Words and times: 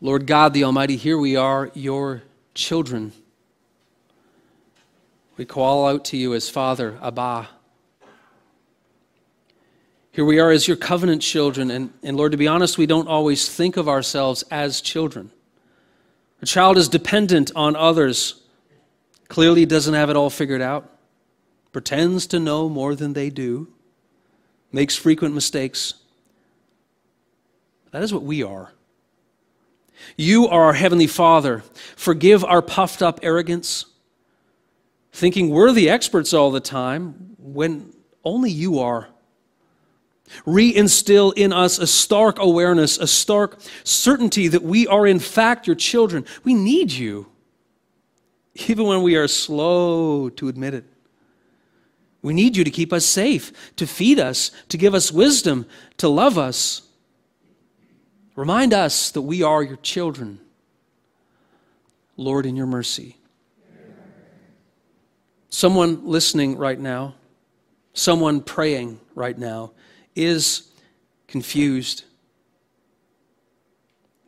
Lord 0.00 0.26
God 0.26 0.52
the 0.52 0.64
Almighty, 0.64 0.96
here 0.96 1.16
we 1.16 1.36
are, 1.36 1.70
your 1.72 2.22
children. 2.54 3.12
We 5.38 5.46
call 5.46 5.86
out 5.86 6.04
to 6.06 6.18
you 6.18 6.34
as 6.34 6.50
Father, 6.50 6.98
Abba. 7.02 7.48
Here 10.12 10.24
we 10.24 10.38
are 10.38 10.50
as 10.50 10.68
your 10.68 10.76
covenant 10.76 11.22
children, 11.22 11.70
and, 11.70 11.92
and 12.02 12.16
Lord, 12.16 12.32
to 12.32 12.38
be 12.38 12.46
honest, 12.46 12.76
we 12.76 12.86
don't 12.86 13.08
always 13.08 13.48
think 13.48 13.78
of 13.78 13.88
ourselves 13.88 14.44
as 14.50 14.82
children. 14.82 15.30
A 16.42 16.46
child 16.46 16.76
is 16.76 16.88
dependent 16.88 17.50
on 17.56 17.74
others, 17.74 18.42
clearly 19.28 19.64
doesn't 19.64 19.94
have 19.94 20.10
it 20.10 20.16
all 20.16 20.30
figured 20.30 20.60
out, 20.60 20.90
pretends 21.72 22.26
to 22.28 22.38
know 22.38 22.68
more 22.68 22.94
than 22.94 23.14
they 23.14 23.30
do, 23.30 23.68
makes 24.72 24.94
frequent 24.94 25.34
mistakes. 25.34 25.94
That 27.92 28.02
is 28.02 28.12
what 28.12 28.22
we 28.22 28.42
are. 28.42 28.72
You 30.16 30.48
are 30.48 30.64
our 30.64 30.72
Heavenly 30.72 31.06
Father. 31.06 31.62
Forgive 31.96 32.44
our 32.44 32.62
puffed 32.62 33.02
up 33.02 33.20
arrogance, 33.22 33.86
thinking 35.12 35.50
we're 35.50 35.72
the 35.72 35.90
experts 35.90 36.32
all 36.32 36.50
the 36.50 36.60
time 36.60 37.36
when 37.38 37.92
only 38.24 38.50
you 38.50 38.78
are. 38.78 39.08
Reinstill 40.44 41.32
in 41.36 41.52
us 41.52 41.78
a 41.78 41.86
stark 41.86 42.38
awareness, 42.38 42.98
a 42.98 43.06
stark 43.06 43.60
certainty 43.84 44.48
that 44.48 44.62
we 44.62 44.86
are, 44.86 45.06
in 45.06 45.18
fact, 45.18 45.66
your 45.66 45.76
children. 45.76 46.24
We 46.44 46.54
need 46.54 46.90
you, 46.92 47.26
even 48.68 48.86
when 48.86 49.02
we 49.02 49.16
are 49.16 49.28
slow 49.28 50.28
to 50.30 50.48
admit 50.48 50.74
it. 50.74 50.84
We 52.22 52.34
need 52.34 52.56
you 52.56 52.64
to 52.64 52.70
keep 52.70 52.92
us 52.92 53.04
safe, 53.04 53.52
to 53.76 53.86
feed 53.86 54.18
us, 54.18 54.50
to 54.68 54.76
give 54.76 54.94
us 54.94 55.12
wisdom, 55.12 55.64
to 55.98 56.08
love 56.08 56.36
us. 56.38 56.82
Remind 58.36 58.74
us 58.74 59.10
that 59.12 59.22
we 59.22 59.42
are 59.42 59.62
your 59.62 59.78
children. 59.78 60.40
Lord, 62.18 62.46
in 62.46 62.54
your 62.54 62.66
mercy. 62.66 63.16
Someone 65.48 66.06
listening 66.06 66.56
right 66.56 66.78
now, 66.78 67.14
someone 67.94 68.42
praying 68.42 69.00
right 69.14 69.36
now, 69.36 69.72
is 70.14 70.70
confused. 71.28 72.04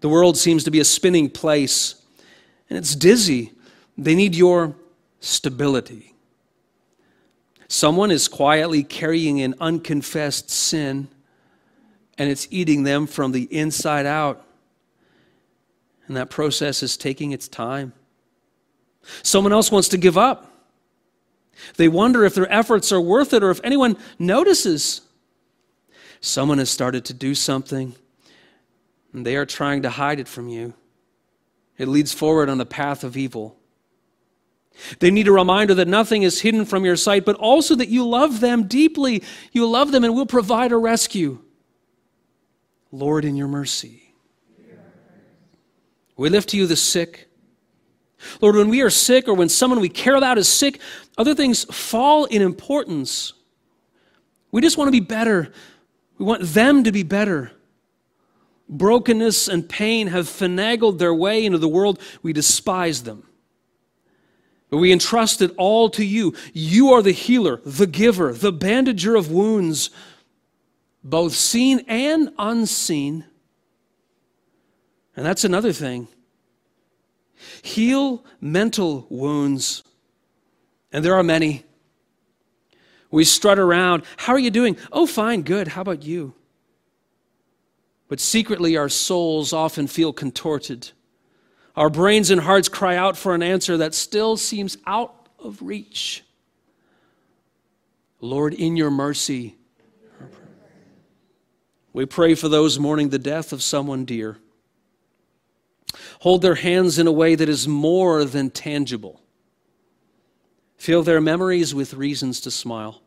The 0.00 0.08
world 0.08 0.36
seems 0.36 0.64
to 0.64 0.70
be 0.70 0.80
a 0.80 0.84
spinning 0.84 1.28
place, 1.28 2.02
and 2.70 2.78
it's 2.78 2.94
dizzy. 2.94 3.52
They 3.98 4.14
need 4.14 4.34
your 4.34 4.74
stability. 5.20 6.14
Someone 7.68 8.10
is 8.10 8.28
quietly 8.28 8.82
carrying 8.82 9.42
an 9.42 9.54
unconfessed 9.60 10.48
sin, 10.48 11.08
and 12.18 12.28
it's 12.28 12.48
eating 12.50 12.82
them 12.82 13.06
from 13.06 13.32
the 13.32 13.44
inside 13.44 14.04
out. 14.04 14.44
And 16.06 16.16
that 16.16 16.30
process 16.30 16.82
is 16.82 16.96
taking 16.96 17.32
its 17.32 17.48
time. 17.48 17.92
Someone 19.22 19.52
else 19.52 19.70
wants 19.70 19.88
to 19.88 19.96
give 19.96 20.18
up. 20.18 20.52
They 21.76 21.88
wonder 21.88 22.24
if 22.24 22.34
their 22.34 22.50
efforts 22.52 22.92
are 22.92 23.00
worth 23.00 23.32
it 23.32 23.42
or 23.42 23.50
if 23.50 23.60
anyone 23.62 23.96
notices. 24.18 25.02
Someone 26.20 26.58
has 26.58 26.70
started 26.70 27.04
to 27.06 27.14
do 27.14 27.34
something, 27.34 27.94
and 29.12 29.24
they 29.24 29.36
are 29.36 29.46
trying 29.46 29.82
to 29.82 29.90
hide 29.90 30.18
it 30.18 30.28
from 30.28 30.48
you. 30.48 30.74
It 31.76 31.86
leads 31.86 32.12
forward 32.12 32.48
on 32.48 32.58
the 32.58 32.66
path 32.66 33.04
of 33.04 33.16
evil. 33.16 33.56
They 34.98 35.10
need 35.10 35.28
a 35.28 35.32
reminder 35.32 35.74
that 35.74 35.88
nothing 35.88 36.22
is 36.22 36.40
hidden 36.40 36.64
from 36.64 36.84
your 36.84 36.96
sight, 36.96 37.24
but 37.24 37.36
also 37.36 37.74
that 37.76 37.88
you 37.88 38.06
love 38.06 38.40
them 38.40 38.66
deeply. 38.66 39.22
You 39.52 39.68
love 39.68 39.92
them 39.92 40.04
and 40.04 40.14
will 40.14 40.26
provide 40.26 40.72
a 40.72 40.76
rescue. 40.76 41.40
Lord, 42.90 43.24
in 43.24 43.36
your 43.36 43.48
mercy. 43.48 44.14
We 46.16 46.28
lift 46.28 46.50
to 46.50 46.56
you 46.56 46.66
the 46.66 46.76
sick. 46.76 47.28
Lord, 48.40 48.56
when 48.56 48.68
we 48.68 48.82
are 48.82 48.90
sick 48.90 49.28
or 49.28 49.34
when 49.34 49.48
someone 49.48 49.80
we 49.80 49.88
care 49.88 50.16
about 50.16 50.38
is 50.38 50.48
sick, 50.48 50.80
other 51.16 51.34
things 51.34 51.64
fall 51.64 52.24
in 52.24 52.42
importance. 52.42 53.32
We 54.50 54.60
just 54.60 54.76
want 54.76 54.88
to 54.88 54.92
be 54.92 55.00
better. 55.00 55.52
We 56.18 56.24
want 56.24 56.42
them 56.42 56.82
to 56.84 56.92
be 56.92 57.04
better. 57.04 57.52
Brokenness 58.68 59.48
and 59.48 59.68
pain 59.68 60.08
have 60.08 60.26
finagled 60.26 60.98
their 60.98 61.14
way 61.14 61.46
into 61.46 61.58
the 61.58 61.68
world. 61.68 62.00
We 62.22 62.32
despise 62.32 63.04
them. 63.04 63.24
But 64.70 64.78
we 64.78 64.92
entrust 64.92 65.40
it 65.40 65.54
all 65.56 65.88
to 65.90 66.04
you. 66.04 66.34
You 66.52 66.90
are 66.92 67.00
the 67.00 67.12
healer, 67.12 67.60
the 67.64 67.86
giver, 67.86 68.32
the 68.32 68.52
bandager 68.52 69.16
of 69.16 69.30
wounds, 69.30 69.90
both 71.02 71.34
seen 71.34 71.84
and 71.88 72.30
unseen. 72.38 73.24
And 75.16 75.24
that's 75.24 75.44
another 75.44 75.72
thing. 75.72 76.08
Heal 77.62 78.24
mental 78.40 79.06
wounds. 79.10 79.82
And 80.92 81.04
there 81.04 81.14
are 81.14 81.22
many. 81.22 81.64
We 83.10 83.24
strut 83.24 83.58
around. 83.58 84.04
How 84.16 84.32
are 84.34 84.38
you 84.38 84.50
doing? 84.50 84.76
Oh, 84.92 85.06
fine, 85.06 85.42
good. 85.42 85.68
How 85.68 85.82
about 85.82 86.02
you? 86.02 86.34
But 88.08 88.20
secretly, 88.20 88.76
our 88.76 88.88
souls 88.88 89.52
often 89.52 89.86
feel 89.86 90.12
contorted. 90.12 90.90
Our 91.76 91.90
brains 91.90 92.30
and 92.30 92.40
hearts 92.40 92.68
cry 92.68 92.96
out 92.96 93.16
for 93.16 93.34
an 93.34 93.42
answer 93.42 93.76
that 93.76 93.94
still 93.94 94.36
seems 94.36 94.78
out 94.86 95.28
of 95.38 95.62
reach. 95.62 96.24
Lord, 98.20 98.54
in 98.54 98.76
your 98.76 98.90
mercy, 98.90 99.57
we 101.98 102.06
pray 102.06 102.36
for 102.36 102.48
those 102.48 102.78
mourning 102.78 103.08
the 103.08 103.18
death 103.18 103.52
of 103.52 103.60
someone 103.60 104.04
dear. 104.04 104.38
Hold 106.20 106.42
their 106.42 106.54
hands 106.54 106.96
in 106.96 107.08
a 107.08 107.12
way 107.12 107.34
that 107.34 107.48
is 107.48 107.66
more 107.66 108.24
than 108.24 108.50
tangible. 108.50 109.20
Fill 110.76 111.02
their 111.02 111.20
memories 111.20 111.74
with 111.74 111.94
reasons 111.94 112.40
to 112.42 112.52
smile. 112.52 113.02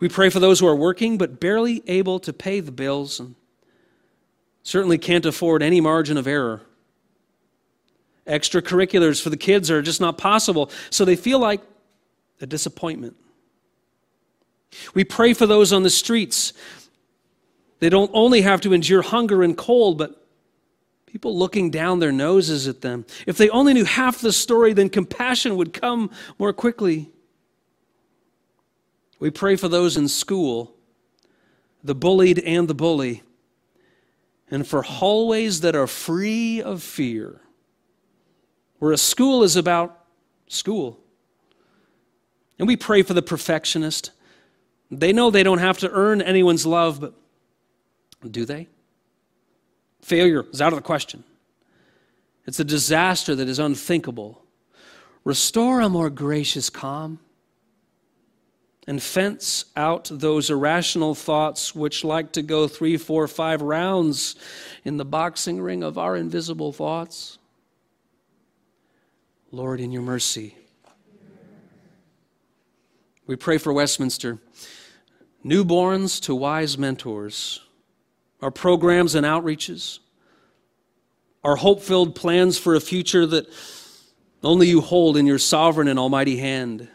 We 0.00 0.08
pray 0.08 0.30
for 0.30 0.40
those 0.40 0.58
who 0.60 0.66
are 0.66 0.74
working 0.74 1.18
but 1.18 1.40
barely 1.40 1.82
able 1.86 2.18
to 2.20 2.32
pay 2.32 2.60
the 2.60 2.72
bills 2.72 3.20
and 3.20 3.34
certainly 4.62 4.96
can't 4.96 5.26
afford 5.26 5.62
any 5.62 5.82
margin 5.82 6.16
of 6.16 6.26
error. 6.26 6.62
Extracurriculars 8.26 9.22
for 9.22 9.28
the 9.28 9.36
kids 9.36 9.70
are 9.70 9.82
just 9.82 10.00
not 10.00 10.16
possible, 10.16 10.70
so 10.88 11.04
they 11.04 11.16
feel 11.16 11.38
like 11.38 11.60
a 12.40 12.46
disappointment. 12.46 13.14
We 14.94 15.04
pray 15.04 15.32
for 15.32 15.46
those 15.46 15.72
on 15.72 15.82
the 15.82 15.90
streets. 15.90 16.52
They 17.78 17.88
don't 17.88 18.10
only 18.14 18.42
have 18.42 18.60
to 18.62 18.72
endure 18.72 19.02
hunger 19.02 19.42
and 19.42 19.56
cold, 19.56 19.98
but 19.98 20.26
people 21.06 21.36
looking 21.36 21.70
down 21.70 21.98
their 21.98 22.12
noses 22.12 22.68
at 22.68 22.80
them. 22.80 23.06
If 23.26 23.36
they 23.36 23.48
only 23.50 23.74
knew 23.74 23.84
half 23.84 24.20
the 24.20 24.32
story, 24.32 24.72
then 24.72 24.88
compassion 24.88 25.56
would 25.56 25.72
come 25.72 26.10
more 26.38 26.52
quickly. 26.52 27.10
We 29.18 29.30
pray 29.30 29.56
for 29.56 29.68
those 29.68 29.96
in 29.96 30.08
school, 30.08 30.74
the 31.82 31.94
bullied 31.94 32.38
and 32.40 32.68
the 32.68 32.74
bully, 32.74 33.22
and 34.50 34.66
for 34.66 34.82
hallways 34.82 35.60
that 35.62 35.74
are 35.74 35.86
free 35.86 36.60
of 36.60 36.82
fear, 36.82 37.40
where 38.78 38.92
a 38.92 38.98
school 38.98 39.42
is 39.42 39.56
about 39.56 40.04
school. 40.48 41.00
And 42.58 42.68
we 42.68 42.76
pray 42.76 43.02
for 43.02 43.14
the 43.14 43.22
perfectionist. 43.22 44.10
They 44.90 45.12
know 45.12 45.30
they 45.30 45.42
don't 45.42 45.58
have 45.58 45.78
to 45.78 45.90
earn 45.90 46.22
anyone's 46.22 46.64
love, 46.64 47.00
but 47.00 47.14
do 48.30 48.44
they? 48.44 48.68
Failure 50.00 50.46
is 50.52 50.62
out 50.62 50.72
of 50.72 50.78
the 50.78 50.84
question. 50.84 51.24
It's 52.46 52.60
a 52.60 52.64
disaster 52.64 53.34
that 53.34 53.48
is 53.48 53.58
unthinkable. 53.58 54.42
Restore 55.24 55.80
a 55.80 55.88
more 55.88 56.10
gracious 56.10 56.70
calm 56.70 57.18
and 58.86 59.02
fence 59.02 59.64
out 59.76 60.08
those 60.12 60.48
irrational 60.48 61.16
thoughts 61.16 61.74
which 61.74 62.04
like 62.04 62.30
to 62.32 62.42
go 62.42 62.68
three, 62.68 62.96
four, 62.96 63.26
five 63.26 63.60
rounds 63.62 64.36
in 64.84 64.96
the 64.96 65.04
boxing 65.04 65.60
ring 65.60 65.82
of 65.82 65.98
our 65.98 66.14
invisible 66.14 66.72
thoughts. 66.72 67.38
Lord, 69.50 69.80
in 69.80 69.90
your 69.90 70.02
mercy, 70.02 70.56
we 73.26 73.36
pray 73.36 73.58
for 73.58 73.72
Westminster, 73.72 74.38
newborns 75.44 76.20
to 76.22 76.34
wise 76.34 76.78
mentors 76.78 77.60
our 78.42 78.50
programs 78.50 79.14
and 79.14 79.24
outreaches, 79.24 79.98
our 81.42 81.56
hope 81.56 81.80
filled 81.80 82.14
plans 82.14 82.58
for 82.58 82.74
a 82.74 82.80
future 82.80 83.24
that 83.24 83.46
only 84.42 84.68
you 84.68 84.80
hold 84.80 85.16
in 85.16 85.26
your 85.26 85.38
sovereign 85.38 85.88
and 85.88 85.98
almighty 85.98 86.36
hand. 86.36 86.86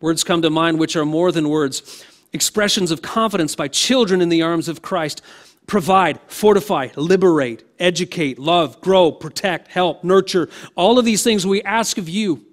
Words 0.00 0.22
come 0.22 0.42
to 0.42 0.50
mind 0.50 0.78
which 0.78 0.96
are 0.96 1.06
more 1.06 1.32
than 1.32 1.48
words 1.48 2.04
expressions 2.32 2.90
of 2.90 3.00
confidence 3.00 3.54
by 3.54 3.68
children 3.68 4.20
in 4.20 4.28
the 4.28 4.42
arms 4.42 4.68
of 4.68 4.82
Christ. 4.82 5.22
Provide, 5.66 6.20
fortify, 6.26 6.88
liberate, 6.96 7.64
educate, 7.78 8.38
love, 8.38 8.80
grow, 8.80 9.10
protect, 9.12 9.68
help, 9.68 10.04
nurture. 10.04 10.48
All 10.74 10.98
of 10.98 11.04
these 11.04 11.22
things 11.22 11.46
we 11.46 11.62
ask 11.62 11.96
of 11.96 12.08
you. 12.08 12.44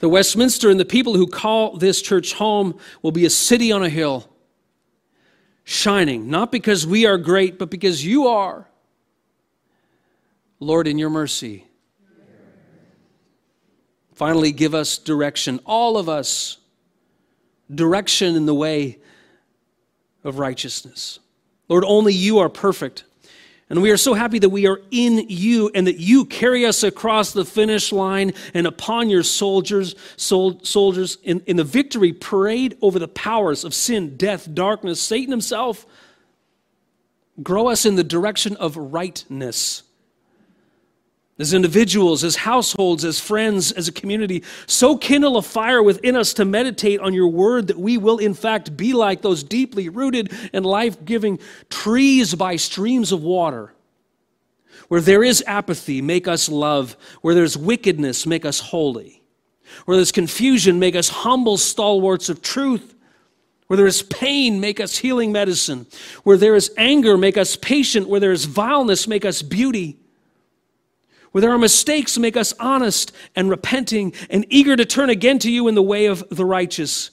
The 0.00 0.08
Westminster 0.08 0.70
and 0.70 0.80
the 0.80 0.84
people 0.84 1.14
who 1.14 1.26
call 1.26 1.76
this 1.76 2.02
church 2.02 2.32
home 2.34 2.78
will 3.02 3.12
be 3.12 3.26
a 3.26 3.30
city 3.30 3.70
on 3.70 3.82
a 3.82 3.88
hill 3.88 4.28
shining, 5.62 6.28
not 6.28 6.50
because 6.50 6.86
we 6.86 7.06
are 7.06 7.18
great, 7.18 7.58
but 7.58 7.70
because 7.70 8.04
you 8.04 8.26
are. 8.26 8.66
Lord, 10.58 10.88
in 10.88 10.98
your 10.98 11.10
mercy, 11.10 11.66
finally 14.14 14.52
give 14.52 14.74
us 14.74 14.98
direction, 14.98 15.60
all 15.64 15.96
of 15.96 16.08
us, 16.08 16.58
direction 17.72 18.36
in 18.36 18.46
the 18.46 18.54
way 18.54 18.98
of 20.24 20.38
righteousness. 20.38 21.18
Lord, 21.68 21.84
only 21.86 22.12
you 22.12 22.38
are 22.38 22.48
perfect. 22.48 23.04
And 23.70 23.80
we 23.80 23.92
are 23.92 23.96
so 23.96 24.14
happy 24.14 24.40
that 24.40 24.48
we 24.48 24.66
are 24.66 24.80
in 24.90 25.26
you 25.28 25.70
and 25.74 25.86
that 25.86 25.98
you 26.00 26.24
carry 26.24 26.66
us 26.66 26.82
across 26.82 27.32
the 27.32 27.44
finish 27.44 27.92
line 27.92 28.32
and 28.52 28.66
upon 28.66 29.08
your 29.08 29.22
soldiers, 29.22 29.94
sol- 30.16 30.58
soldiers 30.64 31.18
in, 31.22 31.40
in 31.46 31.56
the 31.56 31.64
victory 31.64 32.12
parade 32.12 32.76
over 32.82 32.98
the 32.98 33.08
powers 33.08 33.64
of 33.64 33.72
sin, 33.72 34.16
death, 34.16 34.52
darkness, 34.52 35.00
Satan 35.00 35.30
himself. 35.30 35.86
Grow 37.40 37.68
us 37.68 37.86
in 37.86 37.94
the 37.94 38.04
direction 38.04 38.56
of 38.56 38.76
rightness 38.76 39.84
as 41.40 41.54
individuals, 41.54 42.24
as 42.24 42.36
households, 42.36 43.04
as 43.04 43.20
friends, 43.20 43.72
as 43.72 43.88
a 43.88 43.92
community, 43.92 44.42
so 44.66 44.96
kindle 44.96 45.36
a 45.36 45.42
fire 45.42 45.82
within 45.82 46.16
us 46.16 46.34
to 46.34 46.44
meditate 46.44 47.00
on 47.00 47.14
your 47.14 47.28
word 47.28 47.68
that 47.68 47.78
we 47.78 47.96
will, 47.96 48.18
in 48.18 48.34
fact, 48.34 48.76
be 48.76 48.92
like 48.92 49.22
those 49.22 49.42
deeply 49.42 49.88
rooted 49.88 50.32
and 50.52 50.66
life 50.66 51.04
giving 51.04 51.38
trees 51.68 52.34
by 52.34 52.56
streams 52.56 53.12
of 53.12 53.22
water. 53.22 53.72
Where 54.88 55.00
there 55.00 55.22
is 55.22 55.44
apathy, 55.46 56.02
make 56.02 56.26
us 56.26 56.48
love. 56.48 56.96
Where 57.20 57.34
there's 57.34 57.56
wickedness, 57.56 58.26
make 58.26 58.44
us 58.44 58.58
holy. 58.58 59.22
Where 59.84 59.96
there's 59.96 60.10
confusion, 60.10 60.80
make 60.80 60.96
us 60.96 61.08
humble 61.08 61.56
stalwarts 61.56 62.28
of 62.28 62.42
truth. 62.42 62.96
Where 63.68 63.76
there 63.76 63.86
is 63.86 64.02
pain, 64.02 64.58
make 64.58 64.80
us 64.80 64.98
healing 64.98 65.30
medicine. 65.30 65.86
Where 66.24 66.36
there 66.36 66.56
is 66.56 66.72
anger, 66.76 67.16
make 67.16 67.36
us 67.36 67.54
patient. 67.54 68.08
Where 68.08 68.18
there 68.18 68.32
is 68.32 68.46
vileness, 68.46 69.06
make 69.06 69.24
us 69.24 69.42
beauty. 69.42 69.96
Where 71.32 71.42
there 71.42 71.52
are 71.52 71.58
mistakes, 71.58 72.18
make 72.18 72.36
us 72.36 72.52
honest 72.58 73.12
and 73.36 73.48
repenting 73.48 74.12
and 74.28 74.44
eager 74.48 74.76
to 74.76 74.84
turn 74.84 75.10
again 75.10 75.38
to 75.40 75.50
you 75.50 75.68
in 75.68 75.74
the 75.74 75.82
way 75.82 76.06
of 76.06 76.28
the 76.28 76.44
righteous. 76.44 77.10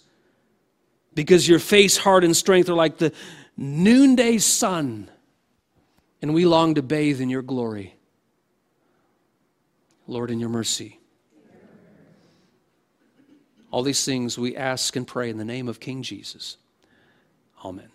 Because 1.13 1.47
your 1.47 1.59
face, 1.59 1.97
heart, 1.97 2.23
and 2.23 2.35
strength 2.35 2.69
are 2.69 2.75
like 2.75 2.97
the 2.97 3.13
noonday 3.55 4.37
sun, 4.37 5.09
and 6.21 6.33
we 6.33 6.45
long 6.45 6.75
to 6.75 6.81
bathe 6.81 7.21
in 7.21 7.29
your 7.29 7.41
glory. 7.41 7.95
Lord, 10.07 10.31
in 10.31 10.39
your 10.39 10.49
mercy. 10.49 10.99
All 13.69 13.83
these 13.83 14.05
things 14.05 14.37
we 14.37 14.55
ask 14.55 14.95
and 14.95 15.05
pray 15.05 15.29
in 15.29 15.37
the 15.37 15.45
name 15.45 15.67
of 15.67 15.79
King 15.79 16.01
Jesus. 16.01 16.57
Amen. 17.63 17.89